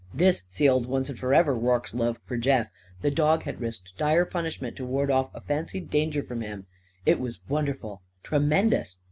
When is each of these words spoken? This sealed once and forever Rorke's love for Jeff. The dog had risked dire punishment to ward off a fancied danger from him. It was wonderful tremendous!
This 0.15 0.47
sealed 0.49 0.87
once 0.87 1.09
and 1.11 1.19
forever 1.19 1.53
Rorke's 1.53 1.93
love 1.93 2.17
for 2.25 2.35
Jeff. 2.35 2.65
The 3.01 3.11
dog 3.11 3.43
had 3.43 3.61
risked 3.61 3.95
dire 3.99 4.25
punishment 4.25 4.75
to 4.77 4.83
ward 4.83 5.11
off 5.11 5.29
a 5.31 5.41
fancied 5.41 5.91
danger 5.91 6.23
from 6.23 6.41
him. 6.41 6.65
It 7.05 7.19
was 7.19 7.39
wonderful 7.47 8.01
tremendous! 8.23 8.97